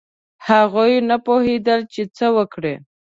هغوی 0.47 0.93
نه 1.09 1.17
پوهېدل 1.25 1.81
چې 1.93 2.01
څه 2.17 2.25
وکړي. 2.37 2.75